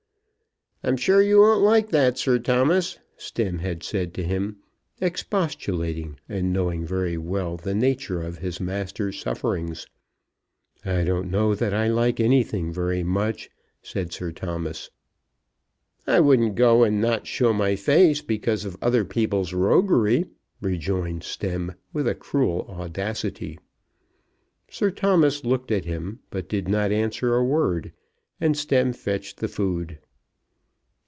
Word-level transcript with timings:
"I'm 0.83 0.97
sure 0.97 1.21
you 1.21 1.41
won't 1.41 1.61
like 1.61 1.89
that, 1.89 2.17
Sir 2.17 2.39
Thomas," 2.39 2.97
Stemm 3.15 3.59
had 3.59 3.83
said 3.83 4.15
to 4.15 4.23
him, 4.23 4.55
expostulating, 4.99 6.17
and 6.27 6.51
knowing 6.51 6.87
very 6.87 7.19
well 7.19 7.55
the 7.55 7.75
nature 7.75 8.23
of 8.23 8.39
his 8.39 8.59
master's 8.59 9.19
sufferings. 9.19 9.85
"I 10.83 11.03
don't 11.03 11.29
know 11.29 11.53
that 11.53 11.71
I 11.71 11.87
like 11.87 12.19
anything 12.19 12.73
very 12.73 13.03
much," 13.03 13.51
said 13.83 14.11
Sir 14.11 14.31
Thomas. 14.31 14.89
"I 16.07 16.19
wouldn't 16.19 16.55
go 16.55 16.81
and 16.83 16.99
not 16.99 17.27
show 17.27 17.53
my 17.53 17.75
face 17.75 18.21
because 18.23 18.65
of 18.65 18.75
other 18.81 19.05
people's 19.05 19.53
roguery," 19.53 20.25
rejoined 20.61 21.21
Stemm, 21.21 21.75
with 21.93 22.11
cruel 22.17 22.65
audacity. 22.67 23.59
Sir 24.67 24.89
Thomas 24.89 25.45
looked 25.45 25.69
at 25.71 25.85
him, 25.85 26.21
but 26.31 26.49
did 26.49 26.67
not 26.67 26.91
answer 26.91 27.35
a 27.35 27.43
word, 27.43 27.91
and 28.39 28.55
Stemm 28.57 28.93
fetched 28.95 29.37
the 29.41 29.47
food. 29.47 29.99